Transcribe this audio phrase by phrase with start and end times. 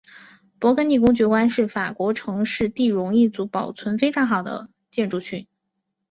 [0.59, 5.45] 勃艮第公爵宫是法国城市第戎一组保存非常完好的建筑群。